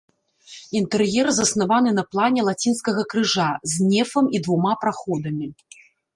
[0.79, 5.47] Інтэр'ер заснаваны на плане лацінскага крыжа, з нефам і двума праходамі.